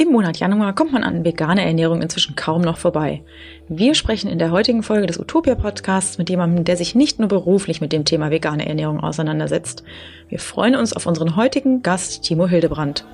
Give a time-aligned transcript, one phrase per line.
[0.00, 3.22] Im Monat Januar kommt man an vegane Ernährung inzwischen kaum noch vorbei.
[3.68, 7.28] Wir sprechen in der heutigen Folge des Utopia Podcasts mit jemandem, der sich nicht nur
[7.28, 9.82] beruflich mit dem Thema vegane Ernährung auseinandersetzt.
[10.30, 13.04] Wir freuen uns auf unseren heutigen Gast Timo Hildebrand.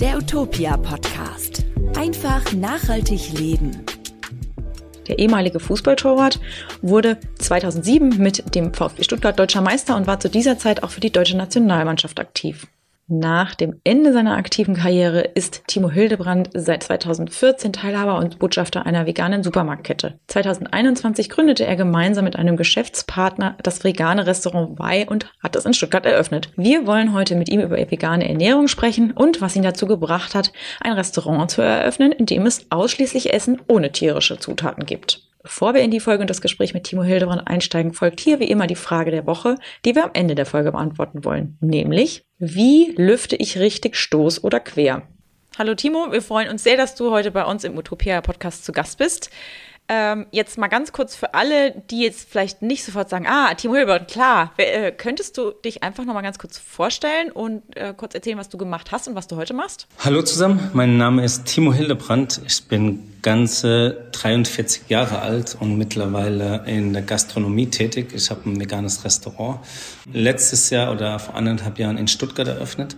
[0.00, 1.64] Der Utopia Podcast.
[1.96, 3.84] Einfach nachhaltig leben.
[5.06, 6.40] Der ehemalige Fußballtorwart
[6.82, 11.00] wurde 2007 mit dem VfB Stuttgart deutscher Meister und war zu dieser Zeit auch für
[11.00, 12.66] die deutsche Nationalmannschaft aktiv.
[13.12, 19.04] Nach dem Ende seiner aktiven Karriere ist Timo Hildebrand seit 2014 Teilhaber und Botschafter einer
[19.04, 20.20] veganen Supermarktkette.
[20.28, 25.74] 2021 gründete er gemeinsam mit einem Geschäftspartner das vegane Restaurant Wei und hat es in
[25.74, 26.52] Stuttgart eröffnet.
[26.54, 30.52] Wir wollen heute mit ihm über vegane Ernährung sprechen und was ihn dazu gebracht hat,
[30.80, 35.29] ein Restaurant zu eröffnen, in dem es ausschließlich Essen ohne tierische Zutaten gibt.
[35.42, 38.50] Bevor wir in die Folge und das Gespräch mit Timo Hildebrand einsteigen, folgt hier wie
[38.50, 41.56] immer die Frage der Woche, die wir am Ende der Folge beantworten wollen.
[41.62, 45.02] Nämlich, wie lüfte ich richtig Stoß oder quer?
[45.58, 48.72] Hallo Timo, wir freuen uns sehr, dass du heute bei uns im Utopia Podcast zu
[48.72, 49.30] Gast bist.
[49.92, 53.74] Ähm, jetzt mal ganz kurz für alle, die jetzt vielleicht nicht sofort sagen, ah, Timo
[53.74, 58.14] Hilbert, klar, äh, könntest du dich einfach noch mal ganz kurz vorstellen und äh, kurz
[58.14, 59.88] erzählen, was du gemacht hast und was du heute machst?
[59.98, 62.40] Hallo zusammen, mein Name ist Timo Hildebrand.
[62.46, 68.12] Ich bin ganze 43 Jahre alt und mittlerweile in der Gastronomie tätig.
[68.14, 69.58] Ich habe ein veganes Restaurant
[70.12, 72.96] letztes Jahr oder vor anderthalb Jahren in Stuttgart eröffnet.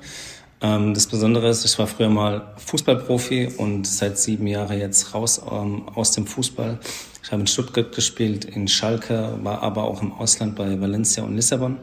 [0.62, 5.42] Ähm, das Besondere ist, ich war früher mal Fußballprofi und seit sieben Jahren jetzt raus
[5.50, 6.78] ähm, aus dem Fußball.
[7.22, 11.34] Ich habe in Stuttgart gespielt, in Schalke, war aber auch im Ausland bei Valencia und
[11.34, 11.78] Lissabon.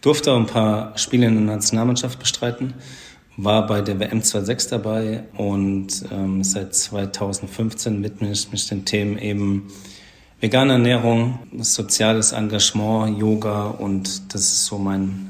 [0.00, 2.74] Durfte ein paar Spiele in der Nationalmannschaft bestreiten,
[3.36, 9.16] war bei der WM 26 dabei und ähm, seit 2015 widme ich mich den Themen
[9.18, 9.68] eben
[10.40, 15.27] vegane Ernährung, soziales Engagement, Yoga und das ist so mein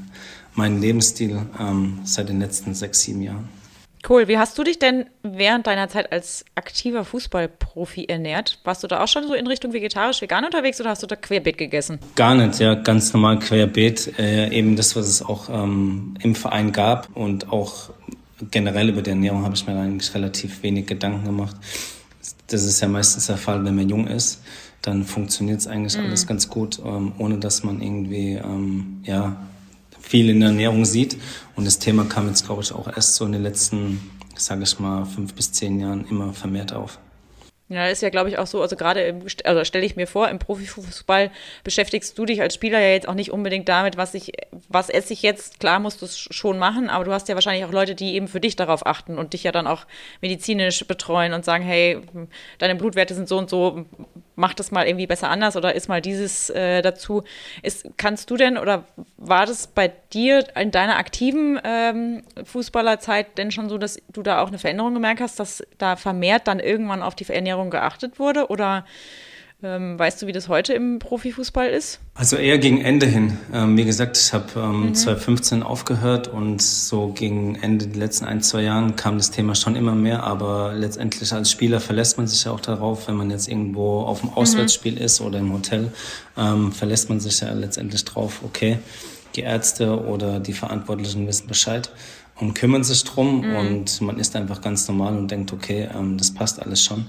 [0.59, 3.47] meinen Lebensstil ähm, seit den letzten sechs, sieben Jahren.
[4.07, 4.27] Cool.
[4.27, 8.59] Wie hast du dich denn während deiner Zeit als aktiver Fußballprofi ernährt?
[8.63, 11.15] Warst du da auch schon so in Richtung vegetarisch, vegan unterwegs oder hast du da
[11.15, 11.99] querbeet gegessen?
[12.15, 14.17] Gar nicht, ja, ganz normal querbeet.
[14.17, 17.89] Äh, eben das, was es auch ähm, im Verein gab und auch
[18.51, 21.57] generell über die Ernährung habe ich mir eigentlich relativ wenig Gedanken gemacht.
[22.47, 24.41] Das ist ja meistens der Fall, wenn man jung ist.
[24.81, 26.05] Dann funktioniert es eigentlich mhm.
[26.05, 29.35] alles ganz gut, ähm, ohne dass man irgendwie ähm, ja
[29.99, 31.17] viel in der Ernährung sieht.
[31.55, 33.99] Und das Thema kam jetzt, glaube ich, auch erst so in den letzten,
[34.35, 36.99] sage ich mal, fünf bis zehn Jahren immer vermehrt auf.
[37.71, 40.39] Ja, ist ja, glaube ich, auch so, also gerade, also stelle ich mir vor, im
[40.39, 41.29] Profifußball
[41.63, 44.31] beschäftigst du dich als Spieler ja jetzt auch nicht unbedingt damit, was ich,
[44.69, 47.65] was esse ich jetzt, klar musst du es schon machen, aber du hast ja wahrscheinlich
[47.65, 49.85] auch Leute, die eben für dich darauf achten und dich ja dann auch
[50.19, 51.99] medizinisch betreuen und sagen, hey,
[52.57, 53.85] deine Blutwerte sind so und so,
[54.39, 57.23] mach das mal irgendwie besser anders oder ist mal dieses äh, dazu.
[57.61, 58.85] Ist, kannst du denn oder
[59.17, 64.41] war das bei dir in deiner aktiven ähm, Fußballerzeit denn schon so, dass du da
[64.41, 68.47] auch eine Veränderung gemerkt hast, dass da vermehrt dann irgendwann auf die Ernährung geachtet wurde
[68.47, 68.85] oder
[69.61, 71.99] ähm, weißt du, wie das heute im Profifußball ist?
[72.13, 73.37] Also eher gegen Ende hin.
[73.53, 74.95] Ähm, wie gesagt, ich habe ähm, mhm.
[74.95, 79.75] 2015 aufgehört und so gegen Ende der letzten ein, zwei Jahren kam das Thema schon
[79.75, 80.23] immer mehr.
[80.23, 84.21] Aber letztendlich als Spieler verlässt man sich ja auch darauf, wenn man jetzt irgendwo auf
[84.21, 85.01] dem Auswärtsspiel mhm.
[85.01, 85.91] ist oder im Hotel,
[86.37, 88.79] ähm, verlässt man sich ja letztendlich drauf, okay,
[89.35, 91.91] die Ärzte oder die Verantwortlichen wissen Bescheid
[92.39, 93.55] und kümmern sich drum mhm.
[93.55, 97.07] und man ist einfach ganz normal und denkt, okay, ähm, das passt alles schon.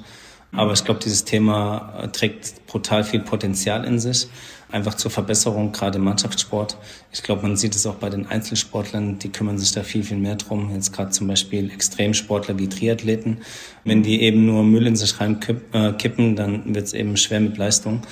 [0.53, 4.29] Aber ich glaube, dieses Thema äh, trägt brutal viel Potenzial in sich,
[4.71, 6.77] einfach zur Verbesserung, gerade im Mannschaftssport.
[7.13, 10.17] Ich glaube, man sieht es auch bei den Einzelsportlern, die kümmern sich da viel, viel
[10.17, 10.73] mehr drum.
[10.75, 13.39] Jetzt gerade zum Beispiel Extremsportler wie Triathleten.
[13.85, 17.57] Wenn die eben nur Müll in sich reinkippen, äh, dann wird es eben schwer mit
[17.57, 18.03] Leistung.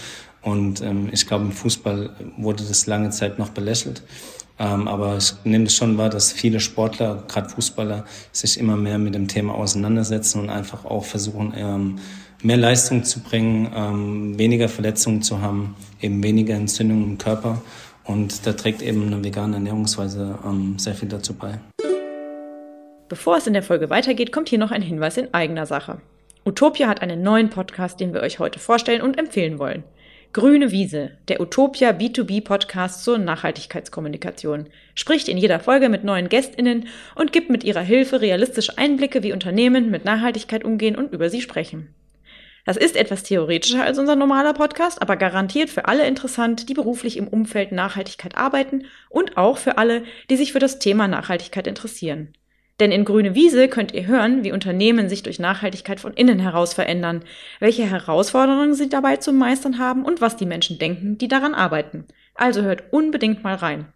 [0.40, 4.02] Und ähm, ich glaube, im Fußball wurde das lange Zeit noch belächelt.
[4.60, 8.98] Ähm, aber ich nehme es schon wahr, dass viele Sportler, gerade Fußballer, sich immer mehr
[8.98, 11.98] mit dem Thema auseinandersetzen und einfach auch versuchen, ähm,
[12.42, 17.62] mehr Leistung zu bringen, ähm, weniger Verletzungen zu haben, eben weniger Entzündungen im Körper.
[18.04, 21.58] Und da trägt eben eine vegane Ernährungsweise ähm, sehr viel dazu bei.
[23.08, 26.00] Bevor es in der Folge weitergeht, kommt hier noch ein Hinweis in eigener Sache.
[26.44, 29.84] Utopia hat einen neuen Podcast, den wir euch heute vorstellen und empfehlen wollen.
[30.34, 36.88] Grüne Wiese, der Utopia B2B Podcast zur Nachhaltigkeitskommunikation, spricht in jeder Folge mit neuen GästInnen
[37.14, 41.40] und gibt mit ihrer Hilfe realistische Einblicke, wie Unternehmen mit Nachhaltigkeit umgehen und über sie
[41.40, 41.94] sprechen.
[42.68, 47.16] Das ist etwas theoretischer als unser normaler Podcast, aber garantiert für alle interessant, die beruflich
[47.16, 52.34] im Umfeld Nachhaltigkeit arbeiten und auch für alle, die sich für das Thema Nachhaltigkeit interessieren.
[52.78, 56.74] Denn in Grüne Wiese könnt ihr hören, wie Unternehmen sich durch Nachhaltigkeit von innen heraus
[56.74, 57.24] verändern,
[57.58, 62.04] welche Herausforderungen sie dabei zu meistern haben und was die Menschen denken, die daran arbeiten.
[62.34, 63.86] Also hört unbedingt mal rein.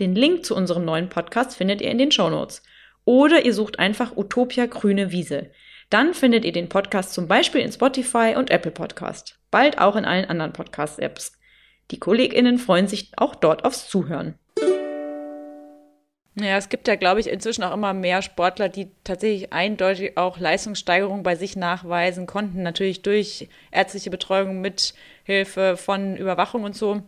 [0.00, 2.62] Den Link zu unserem neuen Podcast findet ihr in den Show Notes.
[3.06, 5.50] Oder ihr sucht einfach Utopia Grüne Wiese.
[5.92, 9.38] Dann findet ihr den Podcast zum Beispiel in Spotify und Apple Podcast.
[9.50, 11.38] Bald auch in allen anderen Podcast-Apps.
[11.90, 14.38] Die KollegInnen freuen sich auch dort aufs Zuhören.
[16.34, 20.38] Ja, es gibt ja, glaube ich, inzwischen auch immer mehr Sportler, die tatsächlich eindeutig auch
[20.38, 22.62] Leistungssteigerung bei sich nachweisen konnten.
[22.62, 27.02] Natürlich durch ärztliche Betreuung mit Hilfe von Überwachung und so.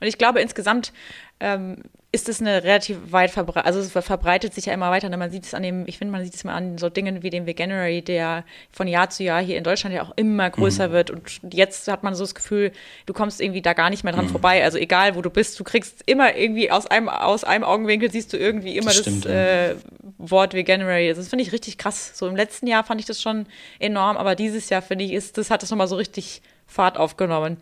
[0.00, 0.92] Und ich glaube, insgesamt
[1.40, 5.08] ähm, ist es eine relativ weit verbreitet, also es verbreitet sich ja immer weiter.
[5.08, 5.16] Ne?
[5.16, 7.28] Man sieht es an dem, ich finde, man sieht es mal an so Dingen wie
[7.28, 10.92] dem Veganuary, der von Jahr zu Jahr hier in Deutschland ja auch immer größer mhm.
[10.92, 11.10] wird.
[11.10, 12.72] Und jetzt hat man so das Gefühl,
[13.06, 14.30] du kommst irgendwie da gar nicht mehr dran mhm.
[14.30, 14.64] vorbei.
[14.64, 18.32] Also egal, wo du bist, du kriegst immer irgendwie aus einem, aus einem Augenwinkel siehst
[18.32, 19.74] du irgendwie immer das, das äh,
[20.16, 21.08] Wort Veganuary.
[21.08, 22.16] Also das finde ich richtig krass.
[22.16, 23.46] So im letzten Jahr fand ich das schon
[23.80, 27.58] enorm, aber dieses Jahr finde ich, ist, das hat es nochmal so richtig Fahrt aufgenommen.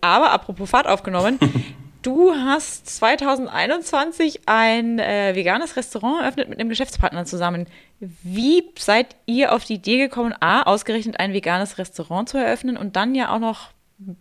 [0.00, 1.38] Aber apropos Fahrt aufgenommen,
[2.02, 7.66] Du hast 2021 ein äh, veganes Restaurant eröffnet mit einem Geschäftspartner zusammen.
[7.98, 12.94] Wie seid ihr auf die Idee gekommen, A, ausgerechnet ein veganes Restaurant zu eröffnen und
[12.94, 13.70] dann ja auch noch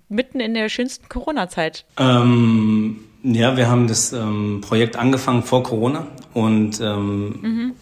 [0.10, 1.86] mitten in der schönsten Corona-Zeit?
[2.00, 7.76] Ähm, ja, wir haben das ähm, Projekt angefangen vor Corona und ähm, mhm.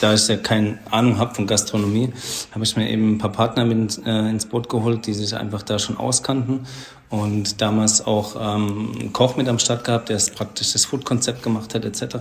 [0.00, 2.12] Da ich ja keine Ahnung habe von Gastronomie,
[2.52, 5.62] habe ich mir eben ein paar Partner mit äh, ins Boot geholt, die sich einfach
[5.62, 6.66] da schon auskannten
[7.08, 11.74] und damals auch ähm, einen Koch mit am Start gehabt, der praktisch das Food-Konzept gemacht
[11.74, 12.16] hat etc.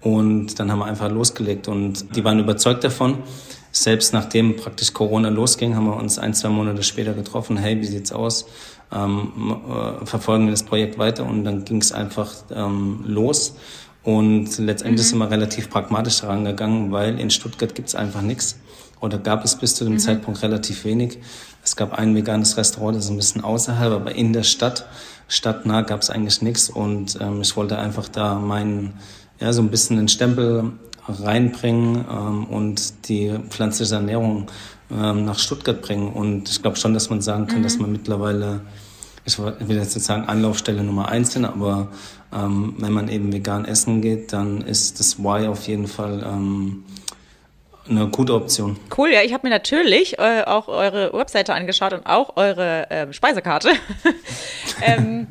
[0.00, 3.18] Und dann haben wir einfach losgelegt und die waren überzeugt davon.
[3.72, 7.56] Selbst nachdem praktisch Corona losging, haben wir uns ein, zwei Monate später getroffen.
[7.56, 8.46] Hey, wie sieht's aus?
[8.92, 13.54] Ähm, äh, verfolgen wir das Projekt weiter und dann ging es einfach ähm, los.
[14.04, 15.10] Und letztendlich mhm.
[15.10, 18.56] sind wir relativ pragmatisch herangegangen, weil in Stuttgart gibt's einfach nichts
[19.02, 19.98] oder gab es bis zu dem mhm.
[19.98, 21.18] Zeitpunkt relativ wenig.
[21.62, 24.86] Es gab ein veganes Restaurant, das ist ein bisschen außerhalb, aber in der Stadt,
[25.28, 28.94] stadtnah gab es eigentlich nichts und ähm, ich wollte einfach da meinen,
[29.40, 30.72] ja, so ein bisschen den Stempel
[31.08, 34.46] reinbringen ähm, und die pflanzliche Ernährung
[34.90, 36.12] ähm, nach Stuttgart bringen.
[36.12, 37.64] Und ich glaube schon, dass man sagen kann, mhm.
[37.64, 38.60] dass man mittlerweile,
[39.24, 41.88] ich will jetzt nicht sagen Anlaufstelle Nummer eins sind, aber
[42.32, 46.84] ähm, wenn man eben vegan essen geht, dann ist das Why auf jeden Fall ähm,
[47.88, 48.76] eine gute Option.
[48.96, 53.12] Cool, ja, ich habe mir natürlich äh, auch eure Webseite angeschaut und auch eure äh,
[53.12, 53.70] Speisekarte.
[54.82, 55.28] ähm,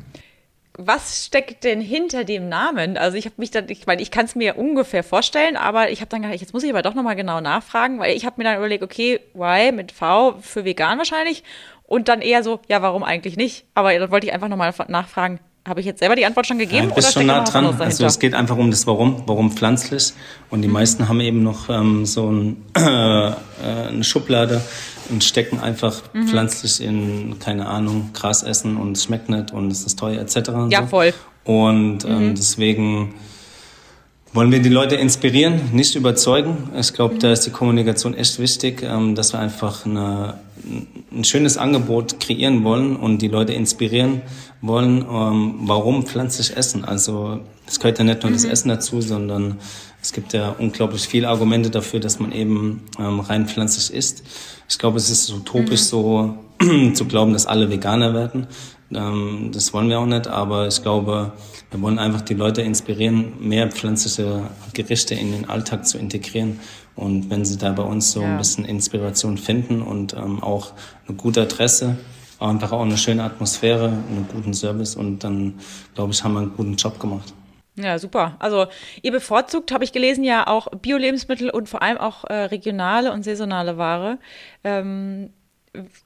[0.74, 2.96] was steckt denn hinter dem Namen?
[2.96, 6.00] Also ich habe mich dann, ich meine, ich kann es mir ungefähr vorstellen, aber ich
[6.00, 8.44] habe dann gedacht, jetzt muss ich aber doch nochmal genau nachfragen, weil ich habe mir
[8.44, 11.44] dann überlegt, okay, why mit V für vegan wahrscheinlich
[11.92, 13.66] und dann eher so, ja, warum eigentlich nicht?
[13.74, 16.88] Aber dann wollte ich einfach nochmal nachfragen, habe ich jetzt selber die Antwort schon gegeben?
[16.88, 17.66] Ja, bist oder schon nah dran.
[17.66, 20.14] Also es geht einfach um das Warum, warum pflanzlich.
[20.48, 20.72] Und die mhm.
[20.72, 24.62] meisten haben eben noch ähm, so ein, äh, eine Schublade
[25.10, 26.28] und stecken einfach mhm.
[26.28, 30.50] pflanzlich in, keine Ahnung, Gras essen und es schmeckt nicht und es ist teuer etc.
[30.70, 30.86] ja, so.
[30.86, 31.12] voll.
[31.44, 32.34] Und ähm, mhm.
[32.36, 33.14] deswegen
[34.32, 36.70] wollen wir die Leute inspirieren, nicht überzeugen.
[36.78, 40.38] Ich glaube, da ist die Kommunikation echt wichtig, ähm, dass wir einfach eine,
[41.12, 44.22] ein schönes Angebot kreieren wollen und die Leute inspirieren
[44.62, 46.84] wollen, ähm, warum pflanzlich essen.
[46.84, 48.34] Also es gehört ja nicht nur mhm.
[48.34, 49.58] das Essen dazu, sondern
[50.00, 54.22] es gibt ja unglaublich viele Argumente dafür, dass man eben ähm, rein pflanzlich isst.
[54.68, 55.84] Ich glaube, es ist utopisch mhm.
[55.84, 56.38] so
[56.94, 58.46] zu glauben, dass alle Veganer werden.
[58.94, 61.32] Ähm, das wollen wir auch nicht, aber ich glaube,
[61.70, 64.42] wir wollen einfach die Leute inspirieren, mehr pflanzliche
[64.74, 66.60] Gerichte in den Alltag zu integrieren.
[66.94, 68.28] Und wenn sie da bei uns so ja.
[68.28, 70.72] ein bisschen Inspiration finden und ähm, auch
[71.08, 71.96] eine gute Adresse,
[72.42, 75.54] einfach auch eine schöne Atmosphäre, einen guten Service und dann,
[75.94, 77.32] glaube ich, haben wir einen guten Job gemacht.
[77.74, 78.36] Ja, super.
[78.38, 78.66] Also
[79.00, 83.22] ihr bevorzugt, habe ich gelesen, ja auch Bio-Lebensmittel und vor allem auch äh, regionale und
[83.22, 84.18] saisonale Ware.
[84.62, 85.30] Ähm,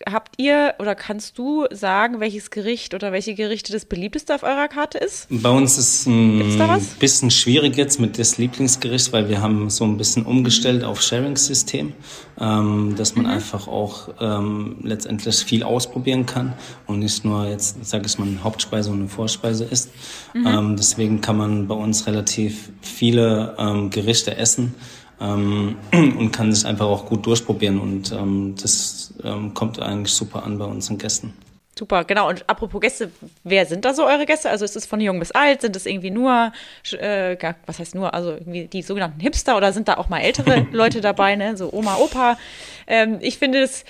[0.08, 4.68] habt ihr oder kannst du sagen, welches Gericht oder welche Gerichte das beliebteste auf eurer
[4.68, 5.26] Karte ist?
[5.28, 9.84] Bei uns ist es ein bisschen schwierig jetzt mit das Lieblingsgericht, weil wir haben so
[9.84, 11.94] ein bisschen umgestellt auf Sharing-System,
[12.38, 13.32] ähm, dass man mhm.
[13.32, 16.52] einfach auch ähm, letztendlich viel ausprobieren kann
[16.86, 19.90] und nicht nur jetzt, sage ich mal, eine Hauptspeise und eine Vorspeise ist.
[20.32, 20.46] Mhm.
[20.46, 24.74] Ähm, deswegen kann man bei uns relativ viele ähm, Gerichte essen
[25.20, 30.44] ähm, und kann sich einfach auch gut durchprobieren und ähm, das ähm, kommt eigentlich super
[30.44, 31.32] an bei unseren Gästen.
[31.78, 32.28] Super, genau.
[32.30, 33.10] Und apropos Gäste,
[33.44, 34.48] wer sind da so eure Gäste?
[34.48, 35.60] Also ist es von jung bis alt?
[35.60, 36.52] Sind es irgendwie nur,
[36.92, 40.66] äh, was heißt nur, also irgendwie die sogenannten Hipster oder sind da auch mal ältere
[40.72, 41.54] Leute dabei, ne?
[41.56, 42.38] So Oma, Opa.
[42.86, 43.84] Ähm, ich finde es,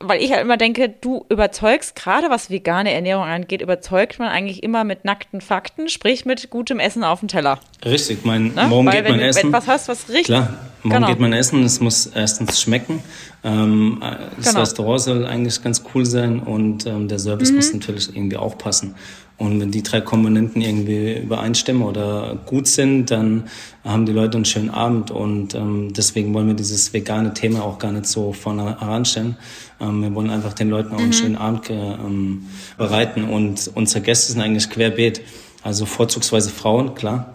[0.00, 4.62] weil ich halt immer denke, du überzeugst, gerade was vegane Ernährung angeht, überzeugt man eigentlich
[4.62, 7.60] immer mit nackten Fakten, sprich mit gutem Essen auf dem Teller.
[7.84, 8.66] Richtig, mein, ne?
[8.68, 9.42] warum weil, geht man essen?
[9.44, 10.26] Wenn du etwas hast, was richtig.
[10.26, 10.48] Klar,
[10.88, 11.08] warum genau.
[11.08, 11.62] geht man essen?
[11.62, 13.00] Es muss erstens schmecken.
[13.44, 14.02] Ähm,
[14.36, 14.60] das genau.
[14.60, 17.56] Restaurant soll eigentlich ganz cool sein und ähm, der Service mhm.
[17.56, 18.94] muss natürlich irgendwie aufpassen.
[19.38, 23.44] Und wenn die drei Komponenten irgendwie übereinstimmen oder gut sind, dann
[23.84, 25.10] haben die Leute einen schönen Abend.
[25.10, 29.36] Und ähm, deswegen wollen wir dieses vegane Thema auch gar nicht so vorne heranstellen.
[29.78, 31.12] Ähm, wir wollen einfach den Leuten auch einen mhm.
[31.12, 32.46] schönen Abend ähm,
[32.78, 33.24] bereiten.
[33.24, 35.20] Und unsere Gäste sind eigentlich querbeet.
[35.62, 37.34] Also vorzugsweise Frauen, klar.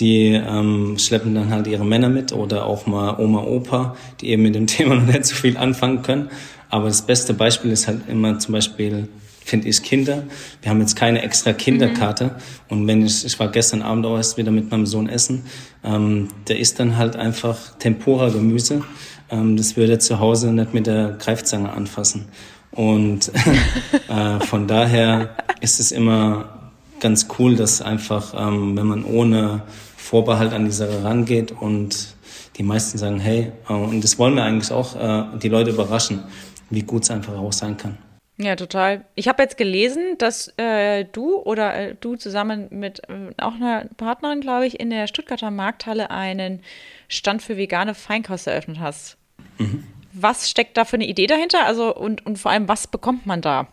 [0.00, 4.42] Die ähm, schleppen dann halt ihre Männer mit oder auch mal Oma, Opa, die eben
[4.42, 6.30] mit dem Thema noch nicht so viel anfangen können.
[6.68, 9.08] Aber das beste Beispiel ist halt immer zum Beispiel
[9.44, 10.22] finde ich Kinder.
[10.62, 12.24] Wir haben jetzt keine extra Kinderkarte.
[12.24, 12.30] Mhm.
[12.68, 15.44] Und wenn ich, ich war gestern Abend auch erst wieder mit meinem Sohn essen,
[15.82, 18.82] ähm, der isst dann halt einfach Tempura-Gemüse.
[19.30, 22.26] Ähm, das würde er zu Hause nicht mit der Greifzange anfassen.
[22.70, 23.32] Und
[24.08, 29.62] äh, von daher ist es immer ganz cool, dass einfach, ähm, wenn man ohne
[30.10, 32.16] Vorbehalt an die Sache rangeht und
[32.56, 36.24] die meisten sagen, hey, äh, und das wollen wir eigentlich auch, äh, die Leute überraschen,
[36.68, 37.96] wie gut es einfach auch sein kann.
[38.36, 39.04] Ja, total.
[39.14, 43.84] Ich habe jetzt gelesen, dass äh, du oder äh, du zusammen mit äh, auch einer
[43.98, 46.60] Partnerin, glaube ich, in der Stuttgarter Markthalle einen
[47.06, 49.16] Stand für vegane Feinkost eröffnet hast.
[49.58, 49.84] Mhm.
[50.12, 51.66] Was steckt da für eine Idee dahinter?
[51.66, 53.68] Also und, und vor allem, was bekommt man da?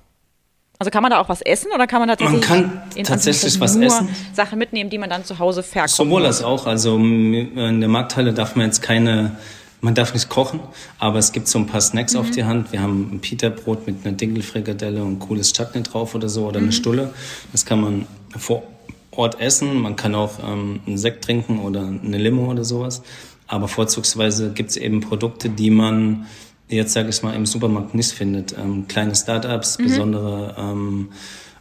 [0.80, 3.76] Also kann man da auch was essen oder kann man tatsächlich, man kann tatsächlich was
[3.76, 4.10] essen.
[4.34, 5.96] Sachen mitnehmen, die man dann zu Hause verkauft?
[5.96, 6.68] Sowohl als auch.
[6.68, 9.38] Also in der Markthalle darf man jetzt keine
[9.80, 10.60] man darf nicht kochen,
[10.98, 12.20] aber es gibt so ein paar Snacks mhm.
[12.20, 12.72] auf die Hand.
[12.72, 16.66] Wir haben ein Pita-Brot mit einer Dinkelfrikadelle und cooles Chutney drauf oder so oder mhm.
[16.66, 17.14] eine Stulle.
[17.52, 18.64] Das kann man vor
[19.12, 19.80] Ort essen.
[19.82, 23.04] Man kann auch ähm, einen Sekt trinken oder eine Limo oder sowas.
[23.48, 26.26] Aber vorzugsweise gibt es eben Produkte, die man
[26.70, 28.58] jetzt, sage ich mal, im Supermarkt nicht findet.
[28.58, 29.84] Ähm, kleine Startups, mhm.
[29.84, 31.10] besondere, ähm,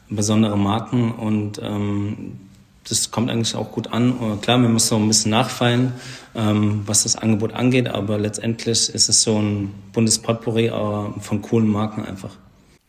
[0.09, 2.39] besondere Marken und ähm,
[2.89, 4.41] das kommt eigentlich auch gut an.
[4.43, 5.93] Klar, wir müssen noch ein bisschen nachfallen,
[6.37, 11.43] ähm, was das Angebot angeht, aber letztendlich ist es so ein buntes Potpourri äh, von
[11.43, 12.37] coolen Marken einfach.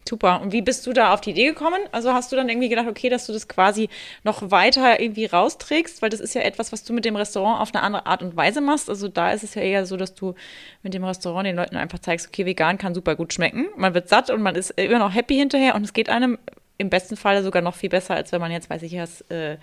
[0.07, 0.41] Super.
[0.41, 1.79] Und wie bist du da auf die Idee gekommen?
[1.91, 3.89] Also hast du dann irgendwie gedacht, okay, dass du das quasi
[4.23, 7.73] noch weiter irgendwie rausträgst, weil das ist ja etwas, was du mit dem Restaurant auf
[7.73, 8.89] eine andere Art und Weise machst.
[8.89, 10.35] Also da ist es ja eher so, dass du
[10.83, 13.67] mit dem Restaurant den Leuten einfach zeigst, okay, vegan kann super gut schmecken.
[13.75, 16.37] Man wird satt und man ist immer noch happy hinterher und es geht einem
[16.77, 19.57] im besten Fall sogar noch viel besser, als wenn man jetzt, weiß ich was, äh,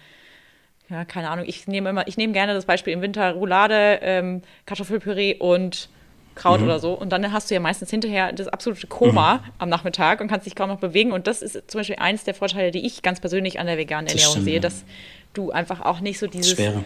[0.90, 4.42] ja, keine Ahnung, ich nehme immer, ich nehme gerne das Beispiel im Winter Roulade, ähm,
[4.66, 5.88] Kartoffelpüree und
[6.34, 6.66] Kraut mhm.
[6.66, 6.92] oder so.
[6.92, 9.40] Und dann hast du ja meistens hinterher das absolute Koma mhm.
[9.58, 11.12] am Nachmittag und kannst dich kaum noch bewegen.
[11.12, 14.08] Und das ist zum Beispiel eins der Vorteile, die ich ganz persönlich an der veganen
[14.08, 14.84] Ernährung stimmt, sehe, dass
[15.32, 16.84] du einfach auch nicht so dieses Schwere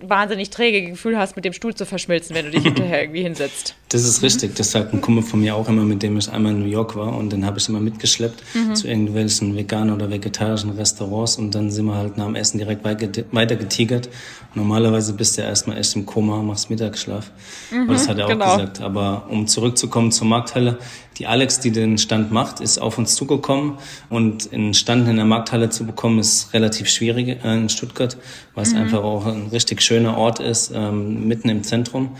[0.00, 3.76] wahnsinnig träge Gefühl hast, mit dem Stuhl zu verschmilzen, wenn du dich hinterher irgendwie hinsetzt.
[3.94, 4.56] Das ist richtig.
[4.56, 6.96] Das sagt ein Kumpel von mir auch immer, mit dem ich einmal in New York
[6.96, 8.74] war und den habe ich immer mitgeschleppt mhm.
[8.74, 12.82] zu irgendwelchen veganen oder vegetarischen Restaurants und dann sind wir halt nach dem Essen direkt
[12.82, 14.08] weiter getigert.
[14.56, 17.30] Normalerweise bist du ja erstmal echt im Koma, machst Mittagsschlaf.
[17.70, 18.56] Mhm, das hat er auch genau.
[18.56, 18.80] gesagt.
[18.80, 20.78] Aber um zurückzukommen zur Markthalle,
[21.18, 23.74] die Alex, die den Stand macht, ist auf uns zugekommen
[24.10, 28.16] und einen Stand in der Markthalle zu bekommen, ist relativ schwierig äh, in Stuttgart,
[28.56, 28.80] weil es mhm.
[28.80, 32.16] einfach auch ein richtig schöner Ort ist, ähm, mitten im Zentrum.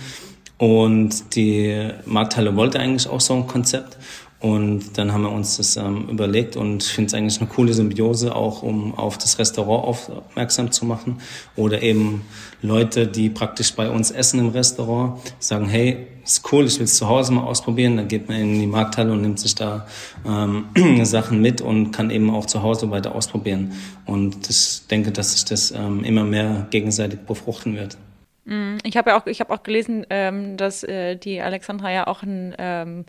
[0.59, 3.99] Und die Markthalle wollte eigentlich auch so ein Konzept.
[4.45, 7.73] Und dann haben wir uns das ähm, überlegt und ich finde es eigentlich eine coole
[7.73, 11.23] Symbiose, auch um auf das Restaurant aufmerksam zu machen.
[11.57, 12.27] Oder eben
[12.61, 16.97] Leute, die praktisch bei uns essen im Restaurant, sagen, hey, ist cool, ich will es
[16.97, 17.97] zu Hause mal ausprobieren.
[17.97, 19.87] Dann geht man in die Markthalle und nimmt sich da
[20.27, 20.67] ähm,
[21.05, 23.73] Sachen mit und kann eben auch zu Hause weiter ausprobieren.
[24.05, 27.97] Und ich denke, dass sich das ähm, immer mehr gegenseitig befruchten wird.
[28.45, 32.07] Mm, ich habe ja auch, ich habe auch gelesen, ähm, dass äh, die Alexandra ja
[32.07, 33.05] auch ein ähm,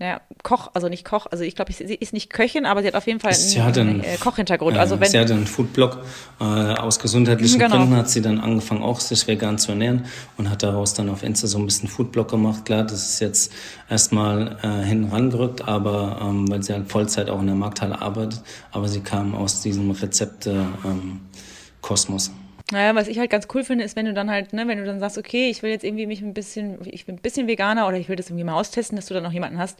[0.00, 2.94] naja, Koch, also nicht Koch, also ich glaube, sie ist nicht Köchin, aber sie hat
[2.94, 4.76] auf jeden Fall einen, einen äh, Kochhintergrund.
[4.76, 5.98] Äh, also wenn, sie hat einen Foodblog,
[6.40, 7.78] äh, aus gesundheitlichen genau.
[7.78, 10.04] Gründen hat sie dann angefangen, auch sich vegan zu ernähren
[10.36, 12.64] und hat daraus dann auf Insta so ein bisschen Foodblog gemacht.
[12.64, 13.52] Klar, das ist jetzt
[13.90, 18.40] erstmal äh, hinten rangerückt, aber ähm, weil sie halt Vollzeit auch in der Markthalle arbeitet,
[18.70, 22.28] aber sie kam aus diesem Rezepte-Kosmos.
[22.28, 22.34] Ähm,
[22.70, 24.84] naja, was ich halt ganz cool finde, ist, wenn du dann halt, ne, wenn du
[24.84, 27.88] dann sagst, okay, ich will jetzt irgendwie mich ein bisschen, ich bin ein bisschen Veganer
[27.88, 29.78] oder ich will das irgendwie mal austesten, dass du dann auch jemanden hast,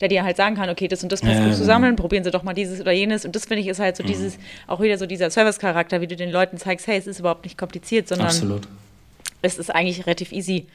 [0.00, 2.02] der dir halt sagen kann, okay, das und das passt ja, gut zusammen, genau.
[2.02, 3.24] probieren sie doch mal dieses oder jenes.
[3.24, 4.08] Und das finde ich ist halt so mhm.
[4.08, 7.44] dieses, auch wieder so dieser Service-Charakter, wie du den Leuten zeigst, hey, es ist überhaupt
[7.44, 8.68] nicht kompliziert, sondern Absolut.
[9.42, 10.66] es ist eigentlich relativ easy.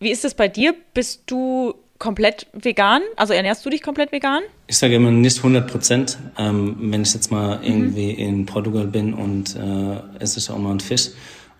[0.00, 0.74] Wie ist das bei dir?
[0.92, 1.74] Bist du
[2.04, 3.00] komplett vegan?
[3.16, 4.42] Also ernährst du dich komplett vegan?
[4.66, 6.18] Ich sage immer nicht 100 Prozent.
[6.36, 8.18] Ähm, wenn ich jetzt mal irgendwie mhm.
[8.18, 11.08] in Portugal bin und äh, esse ich auch mal einen Fisch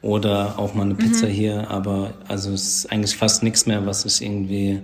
[0.02, 1.30] oder auch mal eine Pizza mhm.
[1.30, 4.80] hier, aber also es ist eigentlich fast nichts mehr, was ich irgendwie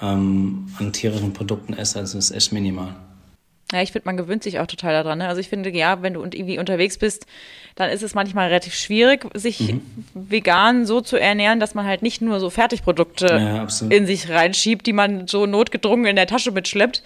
[0.00, 1.98] ähm, an tierischen Produkten esse.
[1.98, 2.94] Also es ist echt minimal.
[3.72, 5.18] Ja, ich finde, man gewöhnt sich auch total daran.
[5.18, 5.28] Ne?
[5.28, 7.26] Also ich finde, ja, wenn du irgendwie unterwegs bist,
[7.76, 9.82] dann ist es manchmal relativ schwierig, sich mhm.
[10.14, 14.86] vegan so zu ernähren, dass man halt nicht nur so Fertigprodukte ja, in sich reinschiebt,
[14.86, 17.02] die man so notgedrungen in der Tasche mitschleppt.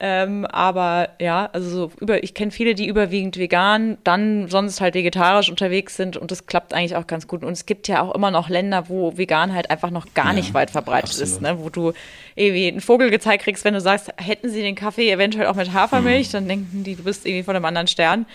[0.00, 4.94] Ähm, aber ja, also so über, ich kenne viele, die überwiegend vegan, dann sonst halt
[4.94, 7.42] vegetarisch unterwegs sind und das klappt eigentlich auch ganz gut.
[7.42, 10.32] Und es gibt ja auch immer noch Länder, wo vegan halt einfach noch gar ja,
[10.34, 11.28] nicht weit verbreitet absolut.
[11.28, 11.58] ist, ne?
[11.58, 11.92] wo du
[12.36, 15.72] irgendwie einen Vogel gezeigt kriegst, wenn du sagst, hätten sie den Kaffee eventuell auch mit
[15.72, 16.32] Hafermilch, mhm.
[16.32, 18.26] dann denken die, du bist irgendwie von einem anderen Stern.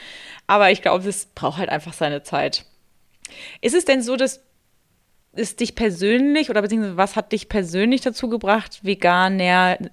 [0.47, 2.65] Aber ich glaube, das braucht halt einfach seine Zeit.
[3.61, 4.41] Ist es denn so, dass
[5.31, 9.39] es dich persönlich oder beziehungsweise was hat dich persönlich dazu gebracht, vegan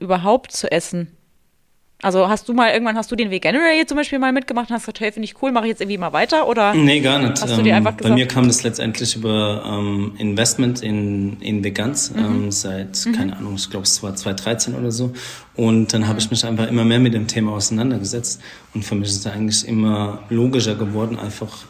[0.01, 1.17] überhaupt zu essen?
[2.03, 4.83] Also hast du mal irgendwann hast du den Veganuary zum Beispiel mal mitgemacht und hast
[4.83, 6.75] gesagt, hey, finde ich cool, mache ich jetzt irgendwie mal weiter oder?
[6.75, 7.43] Nee, gar nicht.
[7.43, 8.15] Hast du dir ähm, einfach gesagt?
[8.15, 12.19] Bei mir kam das letztendlich über ähm, Investment in, in Vegans mhm.
[12.19, 13.13] ähm, seit, mhm.
[13.13, 15.13] keine Ahnung, ich glaube es war 2013 oder so.
[15.57, 18.41] Und dann habe ich mich einfach immer mehr mit dem Thema auseinandergesetzt.
[18.73, 21.67] Und für mich ist es eigentlich immer logischer geworden, einfach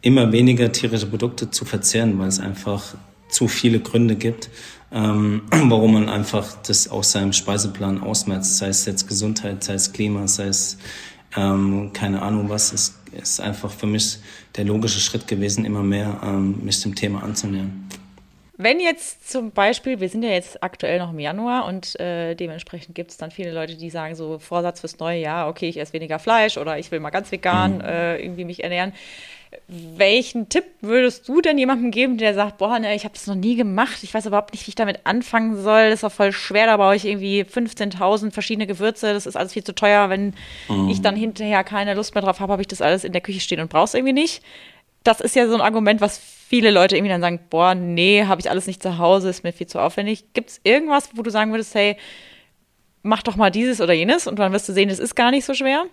[0.00, 2.94] immer weniger tierische Produkte zu verzehren, weil es einfach
[3.28, 4.50] zu viele Gründe gibt,
[4.92, 9.92] ähm, warum man einfach das aus seinem Speiseplan ausmerzt, sei es jetzt Gesundheit, sei es
[9.92, 10.78] Klima, sei es
[11.36, 12.72] ähm, keine Ahnung was.
[12.72, 14.18] Es ist einfach für mich
[14.56, 17.88] der logische Schritt gewesen, immer mehr ähm, mich dem Thema anzunähern.
[18.58, 22.94] Wenn jetzt zum Beispiel, wir sind ja jetzt aktuell noch im Januar und äh, dementsprechend
[22.94, 25.92] gibt es dann viele Leute, die sagen so Vorsatz fürs neue Jahr, okay, ich esse
[25.92, 27.80] weniger Fleisch oder ich will mal ganz vegan mhm.
[27.82, 28.94] äh, irgendwie mich ernähren.
[29.68, 33.34] Welchen Tipp würdest du denn jemandem geben, der sagt, boah, ne, ich habe das noch
[33.34, 36.32] nie gemacht, ich weiß überhaupt nicht, wie ich damit anfangen soll, das ist auch voll
[36.32, 40.34] schwer, da brauche ich irgendwie 15.000 verschiedene Gewürze, das ist alles viel zu teuer, wenn
[40.68, 40.88] mhm.
[40.88, 43.40] ich dann hinterher keine Lust mehr drauf habe, habe ich das alles in der Küche
[43.40, 44.42] stehen und brauche es irgendwie nicht.
[45.02, 48.40] Das ist ja so ein Argument, was viele Leute irgendwie dann sagen, boah, nee, habe
[48.40, 50.32] ich alles nicht zu Hause, ist mir viel zu aufwendig.
[50.32, 51.96] Gibt es irgendwas, wo du sagen würdest, hey,
[53.02, 55.44] mach doch mal dieses oder jenes und dann wirst du sehen, es ist gar nicht
[55.44, 55.86] so schwer?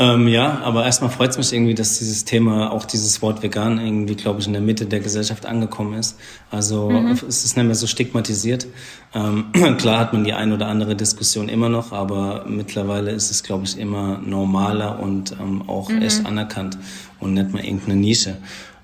[0.00, 3.84] Ähm, ja, aber erstmal freut es mich irgendwie, dass dieses Thema, auch dieses Wort vegan
[3.84, 6.16] irgendwie, glaube ich, in der Mitte der Gesellschaft angekommen ist.
[6.52, 7.18] Also mhm.
[7.28, 8.68] es ist nicht mehr so stigmatisiert.
[9.12, 9.46] Ähm,
[9.78, 13.64] klar hat man die ein oder andere Diskussion immer noch, aber mittlerweile ist es, glaube
[13.64, 16.02] ich, immer normaler und ähm, auch mhm.
[16.02, 16.78] echt anerkannt
[17.18, 18.36] und nicht mal irgendeine Nische.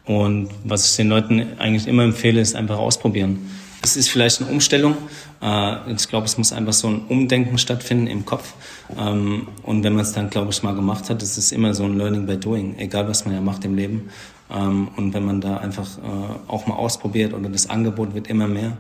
[0.06, 3.38] Und was ich den Leuten eigentlich immer empfehle, ist einfach ausprobieren.
[3.84, 4.96] Es ist vielleicht eine Umstellung.
[5.42, 8.54] Äh, ich glaube, es muss einfach so ein Umdenken stattfinden im Kopf.
[8.98, 11.84] Ähm, und wenn man es dann, glaube ich, mal gemacht hat, ist es immer so
[11.84, 14.08] ein Learning by Doing, egal was man ja macht im Leben.
[14.50, 18.48] Ähm, und wenn man da einfach äh, auch mal ausprobiert oder das Angebot wird immer
[18.48, 18.78] mehr,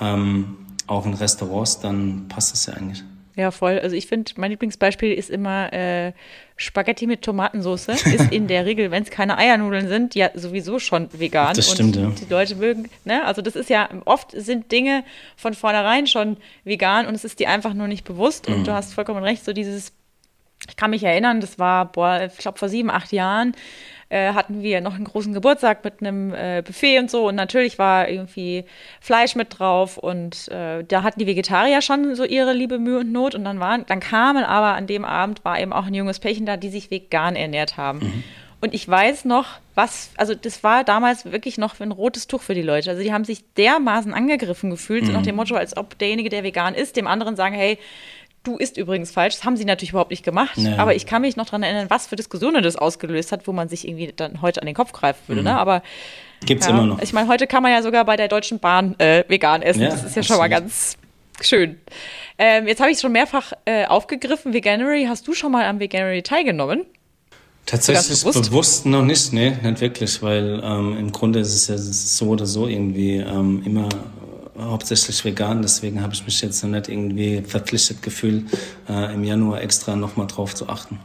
[0.00, 3.04] ähm, auch in Restaurants, dann passt es ja eigentlich.
[3.38, 3.78] Ja, voll.
[3.78, 6.12] Also ich finde, mein Lieblingsbeispiel ist immer äh,
[6.56, 7.86] Spaghetti mit Tomatensauce.
[7.86, 11.54] Ist in der Regel, wenn es keine Eiernudeln sind, ja sowieso schon vegan.
[11.54, 12.26] Das stimmt, und ja.
[12.26, 13.24] Die Leute mögen, ne?
[13.24, 15.04] Also das ist ja, oft sind Dinge
[15.36, 18.48] von vornherein schon vegan und es ist dir einfach nur nicht bewusst.
[18.48, 18.56] Mhm.
[18.56, 19.92] Und du hast vollkommen recht, so dieses,
[20.68, 23.54] ich kann mich erinnern, das war, boah, ich glaube vor sieben, acht Jahren
[24.10, 27.28] äh, hatten wir noch einen großen Geburtstag mit einem äh, Buffet und so.
[27.28, 28.64] Und natürlich war irgendwie
[29.00, 29.98] Fleisch mit drauf.
[29.98, 33.34] Und äh, da hatten die Vegetarier schon so ihre liebe Mühe und Not.
[33.34, 36.46] Und dann waren, dann kamen aber an dem Abend war eben auch ein junges Pärchen
[36.46, 37.98] da, die sich vegan ernährt haben.
[37.98, 38.24] Mhm.
[38.60, 42.54] Und ich weiß noch, was, also das war damals wirklich noch ein rotes Tuch für
[42.54, 42.90] die Leute.
[42.90, 45.06] Also die haben sich dermaßen angegriffen gefühlt, mhm.
[45.06, 47.78] so nach dem Motto, als ob derjenige, der vegan ist, dem anderen sagen, hey,
[48.44, 49.36] Du isst übrigens falsch.
[49.36, 50.56] Das haben sie natürlich überhaupt nicht gemacht.
[50.56, 50.74] Nee.
[50.76, 53.68] Aber ich kann mich noch daran erinnern, was für Diskussionen das ausgelöst hat, wo man
[53.68, 55.42] sich irgendwie dann heute an den Kopf greifen würde.
[55.42, 55.50] Ne?
[55.50, 55.56] Mhm.
[55.56, 55.60] Ne?
[55.60, 55.82] Aber
[56.46, 57.02] gibt's ja, immer noch.
[57.02, 59.82] Ich meine, heute kann man ja sogar bei der Deutschen Bahn äh, vegan essen.
[59.82, 60.96] Ja, das ist ja schon mal ganz
[61.40, 61.78] schön.
[62.38, 64.52] Ähm, jetzt habe ich es schon mehrfach äh, aufgegriffen.
[64.52, 66.86] Veganuary, hast du schon mal am Veganuary teilgenommen?
[67.66, 68.50] Tatsächlich bewusst?
[68.50, 68.86] bewusst?
[68.86, 72.66] noch nicht, nee, nicht wirklich, weil ähm, im Grunde ist es ja so oder so
[72.66, 73.90] irgendwie ähm, immer
[74.58, 78.46] hauptsächlich vegan, deswegen habe ich mich jetzt noch nicht irgendwie verpflichtet gefühlt,
[78.88, 80.98] äh, im Januar extra nochmal drauf zu achten.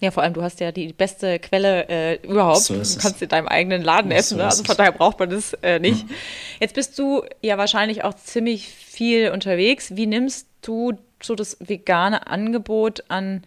[0.00, 2.60] Ja, vor allem, du hast ja die beste Quelle äh, überhaupt.
[2.60, 4.44] So du kannst in deinem eigenen Laden essen, so ne?
[4.46, 6.08] also von daher braucht man das äh, nicht.
[6.08, 6.14] Mhm.
[6.58, 9.96] Jetzt bist du ja wahrscheinlich auch ziemlich viel unterwegs.
[9.96, 13.42] Wie nimmst du so das vegane Angebot an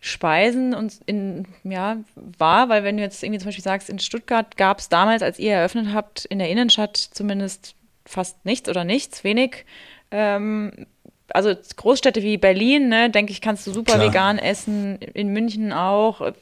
[0.00, 2.68] Speisen und in, ja, wahr?
[2.68, 5.52] Weil wenn du jetzt irgendwie zum Beispiel sagst, in Stuttgart gab es damals, als ihr
[5.52, 7.76] eröffnet habt, in der Innenstadt zumindest
[8.08, 9.64] fast nichts oder nichts, wenig.
[10.10, 10.86] Ähm,
[11.30, 14.06] also Großstädte wie Berlin, ne, denke ich, kannst du super Klar.
[14.06, 16.32] vegan essen, in München auch.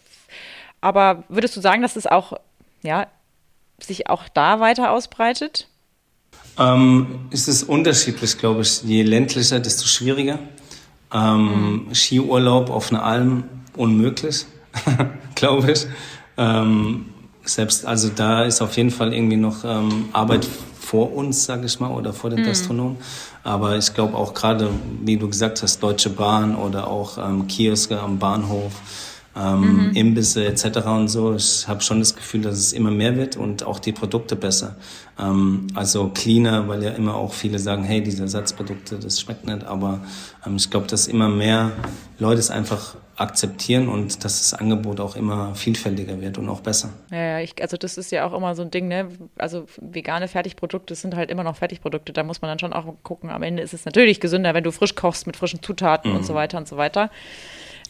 [0.81, 2.35] Aber würdest du sagen, dass es auch,
[2.83, 3.09] ja,
[3.81, 5.69] sich auch da weiter ausbreitet?
[6.59, 8.83] Ähm, es ist unterschiedlich, glaube ich.
[8.83, 10.39] Je ländlicher, desto schwieriger.
[11.13, 11.95] Ähm, mhm.
[11.95, 13.45] Skiurlaub auf einer Alm
[13.77, 14.47] unmöglich,
[15.35, 15.87] glaube ich.
[16.37, 17.07] Ähm,
[17.45, 20.47] selbst, also da ist auf jeden Fall irgendwie noch ähm, Arbeit
[20.87, 22.44] vor uns, sage ich mal, oder vor den mhm.
[22.44, 22.96] Gastronomen.
[23.42, 24.70] Aber ich glaube auch gerade,
[25.03, 28.72] wie du gesagt hast, Deutsche Bahn oder auch ähm, Kioske am Bahnhof,
[29.37, 29.90] ähm, mhm.
[29.96, 30.87] Imbisse etc.
[30.87, 31.35] und so.
[31.35, 34.77] Ich habe schon das Gefühl, dass es immer mehr wird und auch die Produkte besser.
[35.18, 39.64] Ähm, also cleaner, weil ja immer auch viele sagen, hey, diese Ersatzprodukte, das schmeckt nicht.
[39.64, 40.01] Aber
[40.46, 41.72] ähm, ich glaube, dass immer mehr
[42.20, 46.91] Leute es einfach akzeptieren und dass das Angebot auch immer vielfältiger wird und auch besser.
[47.11, 49.09] Ja, ich, also das ist ja auch immer so ein Ding, ne?
[49.39, 52.13] Also vegane Fertigprodukte sind halt immer noch Fertigprodukte.
[52.13, 53.31] Da muss man dann schon auch gucken.
[53.31, 56.19] Am Ende ist es natürlich gesünder, wenn du frisch kochst mit frischen Zutaten mhm.
[56.19, 57.11] und so weiter und so weiter.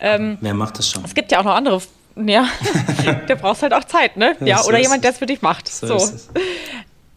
[0.01, 1.05] Ähm, Wer macht das schon?
[1.05, 1.83] Es gibt ja auch noch andere.
[2.25, 2.49] Ja,
[3.27, 4.37] da brauchst halt auch Zeit, ne?
[4.41, 5.69] Ja, so oder jemand, der es für dich macht.
[5.69, 5.99] So.
[5.99, 6.13] so.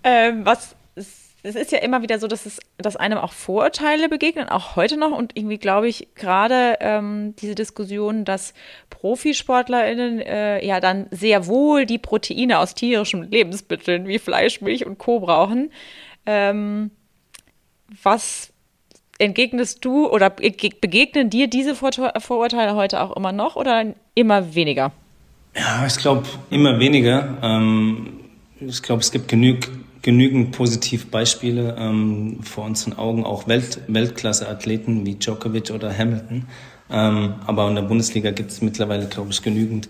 [0.04, 0.76] Ähm, was
[1.42, 4.98] es ist ja immer wieder so, dass es, dass einem auch Vorurteile begegnen, auch heute
[4.98, 5.12] noch.
[5.12, 8.54] Und irgendwie glaube ich gerade ähm, diese Diskussion, dass
[8.90, 14.98] ProfisportlerInnen äh, ja dann sehr wohl die Proteine aus tierischen Lebensmitteln wie Fleisch, Milch und
[14.98, 15.22] Co.
[15.22, 15.72] brauchen.
[16.26, 16.92] Ähm,
[18.04, 18.52] was
[19.18, 24.92] entgegnest du oder begegnen dir diese Vorurteile heute auch immer noch oder immer weniger?
[25.56, 27.38] Ja, ich glaube immer weniger.
[27.42, 28.20] Ähm,
[28.60, 29.58] ich glaube, es gibt genug,
[30.02, 36.46] genügend Positivbeispiele ähm, vor unseren Augen, auch Welt, Weltklasse-Athleten wie Djokovic oder Hamilton.
[36.90, 39.90] Ähm, aber in der Bundesliga gibt es mittlerweile, glaube ich, genügend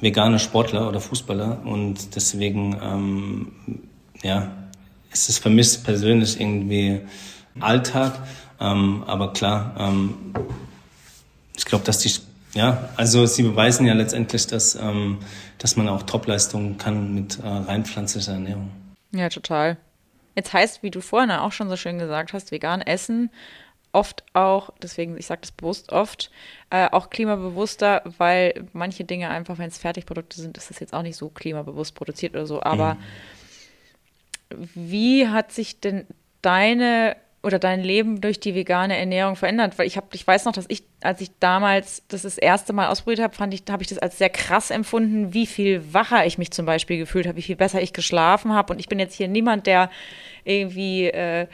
[0.00, 3.52] vegane Sportler oder Fußballer und deswegen, ähm,
[4.22, 4.52] ja,
[5.12, 7.00] ist es für mich persönlich irgendwie
[7.60, 8.20] Alltag.
[8.60, 10.14] Ähm, aber klar, ähm,
[11.56, 12.12] ich glaube, dass die,
[12.54, 15.18] ja, also sie beweisen ja letztendlich, dass, ähm,
[15.58, 18.70] dass man auch Topleistungen kann mit äh, rein pflanzlicher Ernährung.
[19.12, 19.76] Ja, total.
[20.34, 23.30] Jetzt heißt, wie du vorhin auch schon so schön gesagt hast, vegan essen
[23.92, 26.30] oft auch, deswegen, ich sage das bewusst oft,
[26.70, 31.02] äh, auch klimabewusster, weil manche Dinge einfach, wenn es Fertigprodukte sind, ist das jetzt auch
[31.02, 32.62] nicht so klimabewusst produziert oder so.
[32.62, 32.94] Aber
[34.50, 34.68] mhm.
[34.74, 36.06] wie hat sich denn
[36.42, 39.78] deine oder dein Leben durch die vegane Ernährung verändert?
[39.78, 42.88] Weil ich habe, ich weiß noch, dass ich, als ich damals das das erste Mal
[42.88, 46.38] ausprobiert habe, fand ich, habe ich das als sehr krass empfunden, wie viel wacher ich
[46.38, 48.72] mich zum Beispiel gefühlt habe, wie viel besser ich geschlafen habe.
[48.72, 49.90] Und ich bin jetzt hier niemand, der
[50.44, 51.46] irgendwie äh,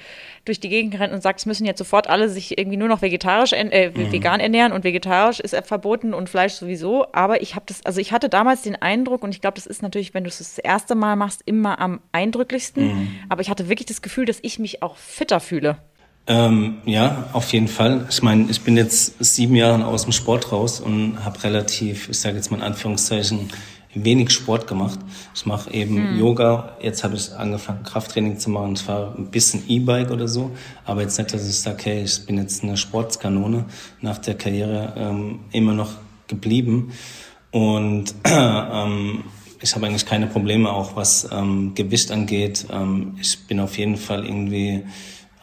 [0.47, 3.03] durch die Gegend rennt und sagt, es müssen jetzt sofort alle sich irgendwie nur noch
[3.03, 4.13] vegetarisch, äh, mhm.
[4.13, 7.07] vegan ernähren und vegetarisch ist verboten und Fleisch sowieso.
[7.13, 9.83] Aber ich habe das, also ich hatte damals den Eindruck und ich glaube, das ist
[9.83, 12.87] natürlich, wenn du es das erste Mal machst, immer am eindrücklichsten.
[12.87, 13.09] Mhm.
[13.29, 15.77] Aber ich hatte wirklich das Gefühl, dass ich mich auch fitter fühle.
[16.27, 18.07] Ähm, ja, auf jeden Fall.
[18.09, 22.19] Ich meine, ich bin jetzt sieben Jahre aus dem Sport raus und habe relativ, ich
[22.19, 23.51] sage jetzt mal in Anführungszeichen,
[23.95, 24.99] wenig Sport gemacht.
[25.35, 26.19] Ich mache eben mhm.
[26.19, 26.77] Yoga.
[26.81, 28.73] Jetzt habe ich angefangen, Krafttraining zu machen.
[28.73, 30.51] Es war ein bisschen E-Bike oder so.
[30.85, 33.67] Aber jetzt nicht, dass ich sage, hey, ich bin jetzt eine Sportskanone
[34.01, 35.91] nach der Karriere ähm, immer noch
[36.27, 36.93] geblieben.
[37.51, 39.25] Und ähm,
[39.61, 42.67] ich habe eigentlich keine Probleme, auch was ähm, Gewicht angeht.
[42.71, 44.85] Ähm, ich bin auf jeden Fall irgendwie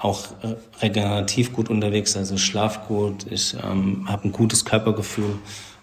[0.02, 3.26] auch äh, regenerativ gut unterwegs, also schlaf gut.
[3.30, 5.38] Ich ähm, habe ein gutes Körpergefühl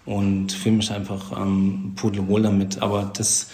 [0.05, 2.81] und fühle mich einfach ähm, pudelwohl damit.
[2.81, 3.49] Aber das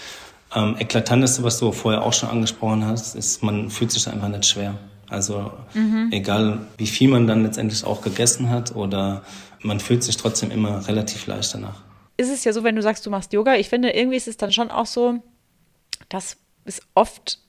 [0.55, 4.45] ähm, Eklatanteste, was du vorher auch schon angesprochen hast, ist, man fühlt sich einfach nicht
[4.45, 4.75] schwer.
[5.07, 6.09] Also mhm.
[6.11, 9.21] egal, wie viel man dann letztendlich auch gegessen hat oder
[9.61, 11.81] man fühlt sich trotzdem immer relativ leicht danach.
[12.17, 14.37] Ist es ja so, wenn du sagst, du machst Yoga, ich finde, irgendwie ist es
[14.37, 15.21] dann schon auch so,
[16.09, 17.39] dass es oft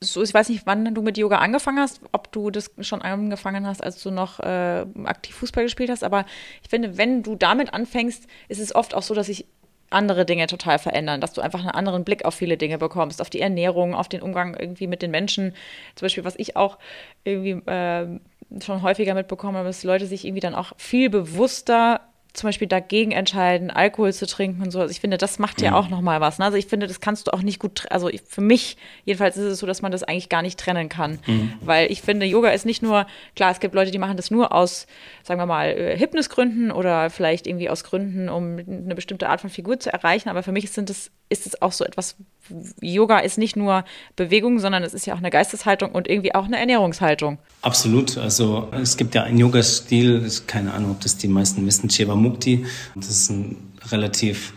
[0.00, 3.66] so, ich weiß nicht, wann du mit Yoga angefangen hast, ob du das schon angefangen
[3.66, 6.26] hast, als du noch äh, aktiv Fußball gespielt hast, aber
[6.62, 9.46] ich finde, wenn du damit anfängst, ist es oft auch so, dass sich
[9.90, 13.30] andere Dinge total verändern, dass du einfach einen anderen Blick auf viele Dinge bekommst, auf
[13.30, 15.54] die Ernährung, auf den Umgang irgendwie mit den Menschen.
[15.94, 16.78] Zum Beispiel, was ich auch
[17.24, 18.18] irgendwie äh,
[18.60, 22.00] schon häufiger mitbekommen habe, dass Leute sich irgendwie dann auch viel bewusster
[22.36, 24.80] zum Beispiel dagegen entscheiden, Alkohol zu trinken und so.
[24.80, 25.76] Also ich finde, das macht ja mhm.
[25.76, 26.38] auch nochmal was.
[26.38, 26.44] Ne?
[26.44, 29.58] Also ich finde, das kannst du auch nicht gut, also für mich jedenfalls ist es
[29.58, 31.18] so, dass man das eigentlich gar nicht trennen kann.
[31.26, 31.52] Mhm.
[31.60, 34.52] Weil ich finde, Yoga ist nicht nur, klar, es gibt Leute, die machen das nur
[34.52, 34.86] aus,
[35.22, 39.50] sagen wir mal, äh, Hypnisgründen oder vielleicht irgendwie aus Gründen, um eine bestimmte Art von
[39.50, 40.28] Figur zu erreichen.
[40.28, 42.16] Aber für mich sind das, ist es auch so etwas,
[42.80, 46.44] Yoga ist nicht nur Bewegung, sondern es ist ja auch eine Geisteshaltung und irgendwie auch
[46.44, 47.38] eine Ernährungshaltung.
[47.62, 48.16] Absolut.
[48.18, 51.90] Also es gibt ja einen Yoga-Stil, keine Ahnung, ob das die meisten wissen,
[52.26, 52.66] Chevamukti.
[52.94, 53.56] Das ist ein
[53.90, 54.52] relativ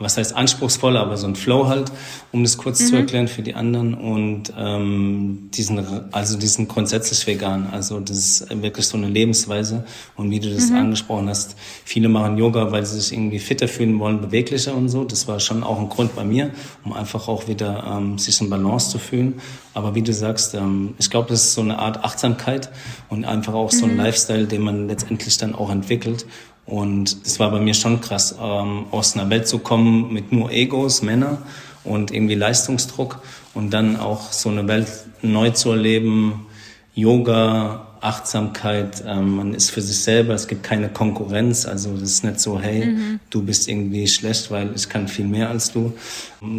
[0.00, 1.92] was heißt anspruchsvoll, aber so ein Flow halt,
[2.32, 2.86] um das kurz mhm.
[2.86, 3.94] zu erklären für die anderen.
[3.94, 7.68] Und ähm, diesen, also diesen grundsätzlich vegan.
[7.70, 9.84] Also das ist wirklich so eine Lebensweise.
[10.16, 10.76] Und wie du das mhm.
[10.76, 15.04] angesprochen hast, viele machen Yoga, weil sie sich irgendwie fitter fühlen wollen, beweglicher und so.
[15.04, 16.50] Das war schon auch ein Grund bei mir,
[16.84, 19.34] um einfach auch wieder ähm, sich in Balance zu fühlen.
[19.74, 22.70] Aber wie du sagst, ähm, ich glaube, das ist so eine Art Achtsamkeit
[23.08, 23.98] und einfach auch so ein mhm.
[23.98, 26.26] Lifestyle, den man letztendlich dann auch entwickelt.
[26.66, 30.50] Und es war bei mir schon krass, ähm, aus einer Welt zu kommen mit nur
[30.50, 31.38] Egos, Männer
[31.84, 33.20] und irgendwie Leistungsdruck
[33.52, 34.88] und dann auch so eine Welt
[35.22, 36.46] neu zu erleben,
[36.94, 42.24] Yoga, Achtsamkeit, ähm, man ist für sich selber, es gibt keine Konkurrenz, also das ist
[42.24, 43.20] nicht so, hey, mhm.
[43.30, 45.94] du bist irgendwie schlecht, weil ich kann viel mehr als du.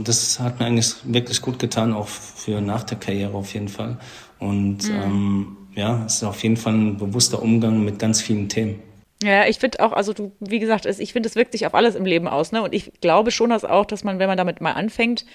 [0.03, 3.97] Das hat mir eigentlich wirklich gut getan, auch für nach der Karriere auf jeden Fall.
[4.39, 5.01] Und mhm.
[5.03, 8.79] ähm, ja, es ist auf jeden Fall ein bewusster Umgang mit ganz vielen Themen.
[9.23, 11.95] Ja, ich finde auch, also du, wie gesagt, ich finde, es wirkt sich auf alles
[11.95, 12.61] im Leben aus, ne?
[12.61, 15.25] Und ich glaube schon, dass auch, dass man, wenn man damit mal anfängt,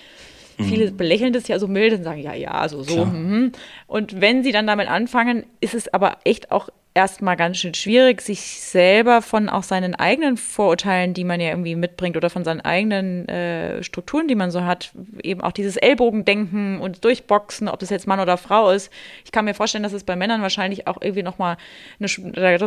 [0.62, 0.97] Viele mhm.
[0.97, 3.05] belächeln das ja so mild und sagen, ja, ja, so, so.
[3.05, 3.53] Mhm.
[3.87, 8.20] Und wenn sie dann damit anfangen, ist es aber echt auch erstmal ganz schön schwierig,
[8.20, 12.61] sich selber von auch seinen eigenen Vorurteilen, die man ja irgendwie mitbringt oder von seinen
[12.61, 17.90] eigenen äh, Strukturen, die man so hat, eben auch dieses Ellbogendenken und Durchboxen, ob das
[17.90, 18.90] jetzt Mann oder Frau ist.
[19.24, 21.59] Ich kann mir vorstellen, dass es bei Männern wahrscheinlich auch irgendwie nochmal,
[22.00, 22.18] dass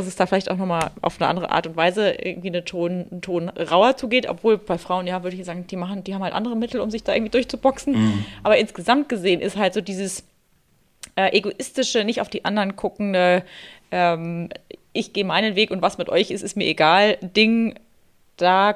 [0.07, 3.21] es da vielleicht auch nochmal auf eine andere Art und Weise irgendwie eine Ton, einen
[3.21, 6.33] Ton rauer zugeht, obwohl bei Frauen, ja, würde ich sagen, die machen, die haben halt
[6.33, 7.93] andere Mittel, um sich da irgendwie durchzuboxen.
[7.93, 8.25] Mhm.
[8.41, 10.23] Aber insgesamt gesehen ist halt so dieses
[11.15, 13.43] äh, egoistische, nicht auf die anderen guckende,
[13.93, 14.49] ähm,
[14.91, 17.75] ich gehe meinen Weg und was mit euch ist, ist mir egal, Ding,
[18.37, 18.75] da,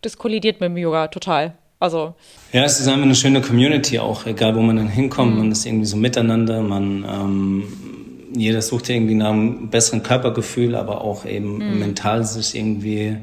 [0.00, 1.54] das kollidiert mit dem Yoga total.
[1.78, 2.14] Also.
[2.52, 5.38] Ja, es ist einfach eine schöne Community auch, egal wo man dann hinkommt, mhm.
[5.38, 7.64] man ist irgendwie so miteinander, man, ähm,
[8.34, 11.78] jeder sucht irgendwie nach einem besseren Körpergefühl, aber auch eben mhm.
[11.78, 13.18] mental sich irgendwie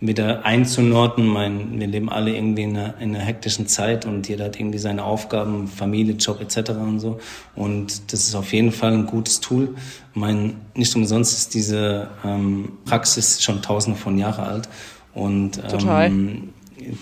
[0.00, 1.26] wieder einzunorden.
[1.26, 4.78] Mein, wir leben alle irgendwie in einer, in einer hektischen Zeit und jeder hat irgendwie
[4.78, 6.70] seine Aufgaben, Familie, Job etc.
[6.72, 7.18] und so.
[7.54, 9.74] Und das ist auf jeden Fall ein gutes Tool.
[10.12, 14.68] Mein, nicht umsonst ist diese ähm, Praxis schon tausende von Jahren alt.
[15.14, 16.50] Und ähm,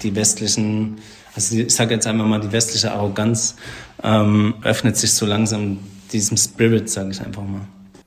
[0.03, 0.99] die westlichen,
[1.35, 3.57] also ich sage jetzt einmal mal, die westliche Arroganz
[4.05, 5.79] ähm, öffnet sich so langsam
[6.13, 7.63] diesem Spirit, sage ich einfach mal.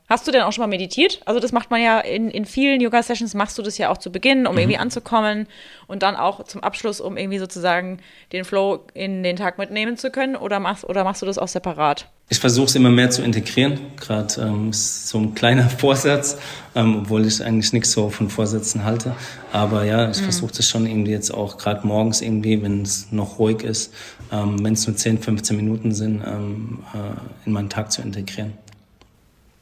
[0.10, 1.20] Hast du denn auch schon mal meditiert?
[1.26, 4.10] Also das macht man ja in, in vielen Yoga-Sessions, machst du das ja auch zu
[4.10, 4.60] Beginn, um mhm.
[4.60, 5.48] irgendwie anzukommen
[5.88, 8.00] und dann auch zum Abschluss, um irgendwie sozusagen
[8.32, 11.50] den Flow in den Tag mitnehmen zu können oder machst, oder machst du das auch
[11.50, 12.08] separat?
[12.30, 16.38] Ich versuche es immer mehr zu integrieren, gerade ähm, so ein kleiner Vorsatz,
[16.74, 19.14] ähm, obwohl ich eigentlich nichts so von Vorsätzen halte.
[19.52, 20.24] Aber ja, ich mhm.
[20.24, 23.94] versuche das schon irgendwie jetzt auch gerade morgens irgendwie, wenn es noch ruhig ist,
[24.32, 28.54] ähm, wenn es nur 10, 15 Minuten sind, ähm, äh, in meinen Tag zu integrieren.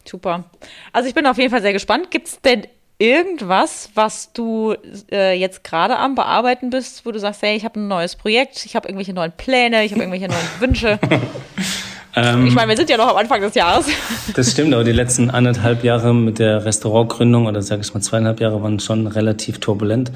[0.07, 0.45] Super.
[0.93, 2.11] Also ich bin auf jeden Fall sehr gespannt.
[2.11, 4.75] Gibt es denn irgendwas, was du
[5.11, 8.65] äh, jetzt gerade am Bearbeiten bist, wo du sagst, hey, ich habe ein neues Projekt,
[8.65, 10.99] ich habe irgendwelche neuen Pläne, ich habe irgendwelche neuen Wünsche?
[12.15, 13.87] Ähm, ich meine, wir sind ja noch am Anfang des Jahres.
[14.35, 18.39] Das stimmt, aber die letzten anderthalb Jahre mit der Restaurantgründung oder sage ich mal zweieinhalb
[18.39, 20.11] Jahre waren schon relativ turbulent.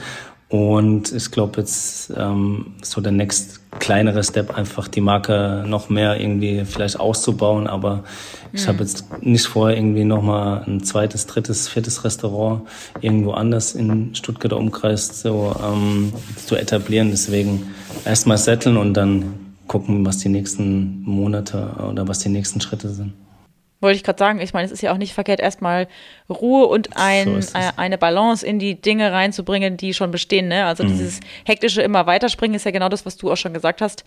[0.50, 6.20] Und ich glaube jetzt ähm, so der next kleinere Step einfach die Marke noch mehr
[6.20, 7.68] irgendwie vielleicht auszubauen.
[7.68, 8.04] Aber
[8.52, 8.84] ich habe mhm.
[8.84, 12.64] jetzt nicht vor, irgendwie nochmal ein zweites, drittes, viertes Restaurant
[13.00, 17.12] irgendwo anders in Stuttgarter Umkreis so ähm, zu etablieren.
[17.12, 17.68] Deswegen
[18.04, 19.36] erstmal setteln und dann
[19.68, 23.14] gucken, was die nächsten Monate oder was die nächsten Schritte sind.
[23.82, 25.88] Wollte ich gerade sagen, ich meine, es ist ja auch nicht verkehrt, erstmal
[26.30, 30.50] Ruhe und ein, so äh, eine Balance in die Dinge reinzubringen, die schon bestehen.
[30.50, 30.66] Ne?
[30.66, 30.90] Also mhm.
[30.90, 34.04] dieses hektische immer weiterspringen ist ja genau das, was du auch schon gesagt hast,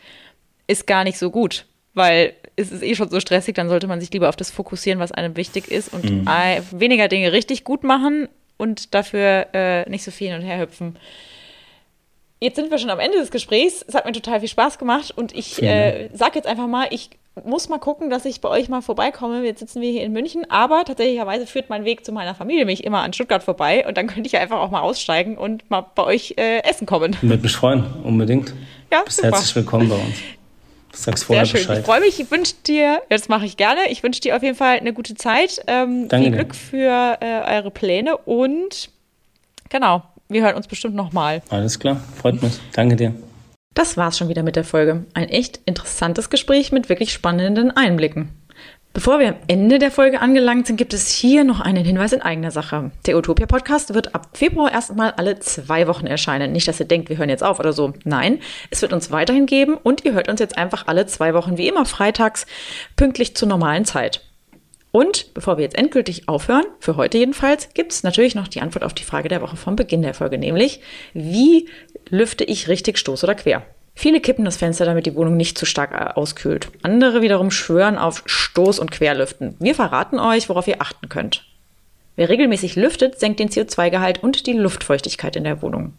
[0.66, 1.66] ist gar nicht so gut.
[1.94, 4.98] Weil es ist eh schon so stressig, dann sollte man sich lieber auf das fokussieren,
[4.98, 6.26] was einem wichtig ist und mhm.
[6.72, 10.98] weniger Dinge richtig gut machen und dafür äh, nicht so viel hin und her hüpfen.
[12.40, 13.85] Jetzt sind wir schon am Ende des Gesprächs.
[13.87, 17.11] Es hat mir total viel Spaß gemacht und ich äh, sage jetzt einfach mal, ich
[17.45, 19.42] muss mal gucken, dass ich bei euch mal vorbeikomme.
[19.45, 22.85] Jetzt sitzen wir hier in München, aber tatsächlicherweise führt mein Weg zu meiner Familie mich
[22.85, 26.05] immer an Stuttgart vorbei und dann könnte ich einfach auch mal aussteigen und mal bei
[26.05, 27.16] euch äh, essen kommen.
[27.23, 28.53] Würde mich freuen, unbedingt.
[28.90, 29.31] Ja, Bist super.
[29.31, 30.16] herzlich willkommen bei uns.
[30.95, 31.66] Sag's vorher Sehr schön.
[31.68, 31.79] Bescheid.
[31.81, 32.21] Ich freue mich.
[32.21, 35.14] Ich wünsche dir, das mache ich gerne, ich wünsche dir auf jeden Fall eine gute
[35.14, 35.62] Zeit.
[35.66, 38.90] Ähm, Danke viel Glück für äh, eure Pläne und
[39.71, 41.40] genau, wir hören uns bestimmt nochmal.
[41.49, 42.53] Alles klar, freut mich.
[42.75, 43.14] Danke dir.
[43.74, 45.06] Das war's schon wieder mit der Folge.
[45.14, 48.30] Ein echt interessantes Gespräch mit wirklich spannenden Einblicken.
[48.94, 52.20] Bevor wir am Ende der Folge angelangt sind, gibt es hier noch einen Hinweis in
[52.20, 52.90] eigener Sache.
[53.06, 56.52] Der Utopia Podcast wird ab Februar erstmal alle zwei Wochen erscheinen.
[56.52, 57.94] Nicht, dass ihr denkt, wir hören jetzt auf oder so.
[58.04, 61.56] Nein, es wird uns weiterhin geben und ihr hört uns jetzt einfach alle zwei Wochen
[61.56, 62.44] wie immer freitags
[62.94, 64.20] pünktlich zur normalen Zeit.
[64.92, 68.85] Und bevor wir jetzt endgültig aufhören, für heute jedenfalls, gibt es natürlich noch die Antwort
[68.85, 70.81] auf die Frage der Woche vom Beginn der Folge, nämlich
[71.14, 71.68] wie
[72.11, 73.64] lüfte ich richtig stoß oder quer?
[73.94, 76.68] Viele kippen das Fenster, damit die Wohnung nicht zu stark äh, auskühlt.
[76.83, 79.57] Andere wiederum schwören auf Stoß- und Querlüften.
[79.59, 81.44] Wir verraten euch, worauf ihr achten könnt.
[82.16, 85.94] Wer regelmäßig lüftet, senkt den CO2-Gehalt und die Luftfeuchtigkeit in der Wohnung.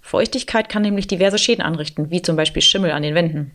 [0.00, 3.52] Feuchtigkeit kann nämlich diverse Schäden anrichten, wie zum Beispiel Schimmel an den Wänden.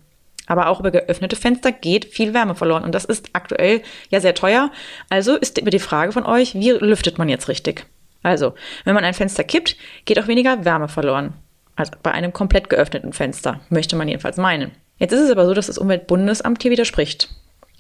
[0.47, 4.33] Aber auch über geöffnete Fenster geht viel Wärme verloren und das ist aktuell ja sehr
[4.33, 4.71] teuer.
[5.09, 7.85] Also ist immer die Frage von euch, wie lüftet man jetzt richtig?
[8.23, 11.33] Also, wenn man ein Fenster kippt, geht auch weniger Wärme verloren.
[11.75, 14.71] Also bei einem komplett geöffneten Fenster, möchte man jedenfalls meinen.
[14.97, 17.29] Jetzt ist es aber so, dass das Umweltbundesamt hier widerspricht.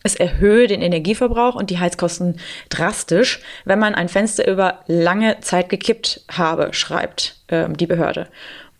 [0.03, 5.69] Es erhöhe den Energieverbrauch und die Heizkosten drastisch, wenn man ein Fenster über lange Zeit
[5.69, 8.27] gekippt habe, schreibt äh, die Behörde.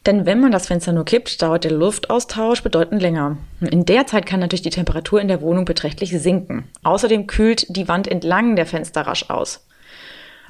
[0.07, 3.37] Denn wenn man das Fenster nur kippt, dauert der Luftaustausch bedeutend länger.
[3.59, 6.63] In der Zeit kann natürlich die Temperatur in der Wohnung beträchtlich sinken.
[6.83, 9.67] Außerdem kühlt die Wand entlang der Fenster rasch aus.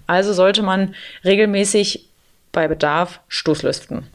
[0.06, 0.93] Also sollte man
[1.26, 2.08] regelmäßig
[2.52, 4.06] bei Bedarf Stoßlüften,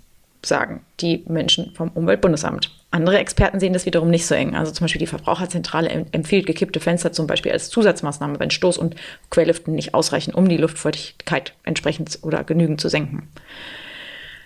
[0.44, 2.70] sagen die Menschen vom Umweltbundesamt.
[2.92, 4.55] Andere Experten sehen das wiederum nicht so eng.
[4.55, 8.94] Also zum Beispiel die Verbraucherzentrale empfiehlt gekippte Fenster zum Beispiel als Zusatzmaßnahme, wenn Stoß- und
[9.31, 13.28] Querlüften nicht ausreichen, um die Luftfeuchtigkeit entsprechend oder genügend zu senken.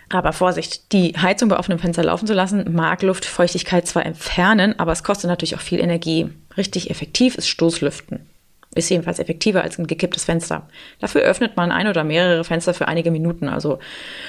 [0.08, 4.92] Aber Vorsicht, die Heizung bei offenem Fenster laufen zu lassen, mag Luftfeuchtigkeit zwar entfernen, aber
[4.92, 6.28] es kostet natürlich auch viel Energie.
[6.56, 8.26] Richtig effektiv ist Stoßlüften.
[8.74, 10.68] Ist jedenfalls effektiver als ein gekipptes Fenster.
[11.00, 13.78] Dafür öffnet man ein oder mehrere Fenster für einige Minuten, also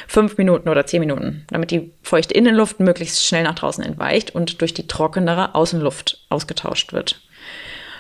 [0.07, 4.61] fünf Minuten oder zehn Minuten, damit die feuchte Innenluft möglichst schnell nach draußen entweicht und
[4.61, 7.21] durch die trockenere Außenluft ausgetauscht wird.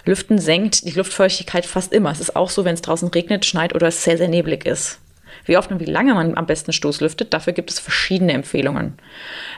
[0.05, 2.11] Lüften senkt die Luftfeuchtigkeit fast immer.
[2.11, 4.99] Es ist auch so, wenn es draußen regnet, schneit oder es sehr, sehr neblig ist.
[5.45, 8.93] Wie oft und wie lange man am besten Stoß lüftet, dafür gibt es verschiedene Empfehlungen.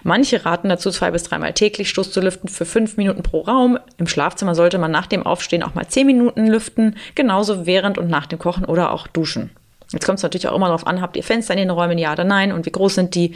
[0.04, 3.80] Manche raten dazu, zwei bis dreimal täglich Stoß zu lüften für fünf Minuten pro Raum.
[3.98, 8.10] Im Schlafzimmer sollte man nach dem Aufstehen auch mal zehn Minuten lüften, genauso während und
[8.10, 9.52] nach dem Kochen oder auch Duschen.
[9.92, 12.12] Jetzt kommt es natürlich auch immer darauf an, habt ihr Fenster in den Räumen, ja
[12.12, 13.36] oder nein und wie groß sind die.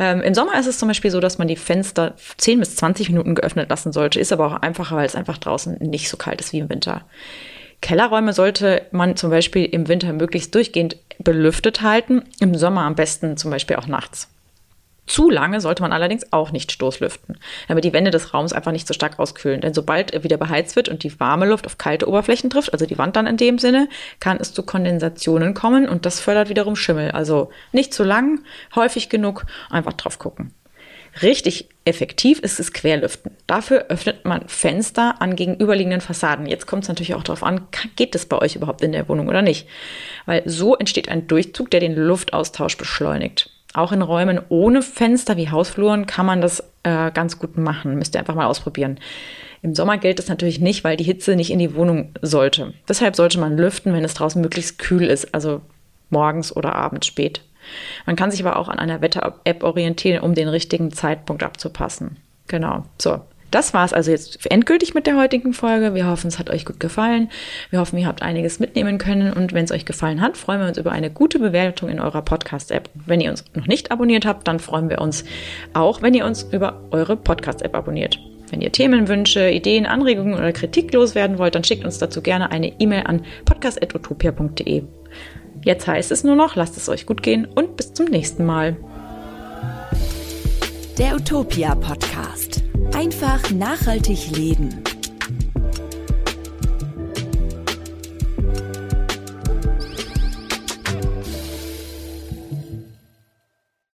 [0.00, 3.10] Ähm, Im Sommer ist es zum Beispiel so, dass man die Fenster 10 bis 20
[3.10, 4.18] Minuten geöffnet lassen sollte.
[4.18, 7.04] Ist aber auch einfacher, weil es einfach draußen nicht so kalt ist wie im Winter.
[7.82, 13.36] Kellerräume sollte man zum Beispiel im Winter möglichst durchgehend belüftet halten, im Sommer am besten
[13.36, 14.28] zum Beispiel auch nachts.
[15.04, 18.86] Zu lange sollte man allerdings auch nicht stoßlüften, damit die Wände des Raums einfach nicht
[18.86, 19.60] so stark auskühlen.
[19.60, 22.86] Denn sobald er wieder beheizt wird und die warme Luft auf kalte Oberflächen trifft, also
[22.86, 23.88] die Wand dann in dem Sinne,
[24.20, 27.10] kann es zu Kondensationen kommen und das fördert wiederum Schimmel.
[27.10, 28.44] Also nicht zu lang,
[28.76, 30.54] häufig genug, einfach drauf gucken.
[31.20, 33.32] Richtig effektiv ist es Querlüften.
[33.46, 36.46] Dafür öffnet man Fenster an gegenüberliegenden Fassaden.
[36.46, 37.66] Jetzt kommt es natürlich auch darauf an,
[37.96, 39.66] geht es bei euch überhaupt in der Wohnung oder nicht?
[40.26, 43.50] Weil so entsteht ein Durchzug, der den Luftaustausch beschleunigt.
[43.74, 47.96] Auch in Räumen ohne Fenster wie Hausfluren kann man das äh, ganz gut machen.
[47.96, 49.00] Müsst ihr einfach mal ausprobieren.
[49.62, 52.74] Im Sommer gilt es natürlich nicht, weil die Hitze nicht in die Wohnung sollte.
[52.88, 55.62] Deshalb sollte man lüften, wenn es draußen möglichst kühl ist, also
[56.10, 57.40] morgens oder abends spät.
[58.06, 62.16] Man kann sich aber auch an einer Wetter-App orientieren, um den richtigen Zeitpunkt abzupassen.
[62.48, 62.84] Genau.
[62.98, 63.20] So.
[63.52, 65.94] Das war es also jetzt endgültig mit der heutigen Folge.
[65.94, 67.30] Wir hoffen, es hat euch gut gefallen.
[67.68, 69.30] Wir hoffen, ihr habt einiges mitnehmen können.
[69.30, 72.22] Und wenn es euch gefallen hat, freuen wir uns über eine gute Bewertung in eurer
[72.22, 72.88] Podcast-App.
[72.94, 75.24] Wenn ihr uns noch nicht abonniert habt, dann freuen wir uns
[75.74, 78.18] auch, wenn ihr uns über eure Podcast-App abonniert.
[78.50, 82.80] Wenn ihr Themenwünsche, Ideen, Anregungen oder Kritik loswerden wollt, dann schickt uns dazu gerne eine
[82.80, 84.82] E-Mail an podcast.utopia.de.
[85.64, 88.76] Jetzt heißt es nur noch, lasst es euch gut gehen und bis zum nächsten Mal.
[90.98, 92.62] Der Utopia Podcast.
[92.94, 94.82] Einfach nachhaltig leben.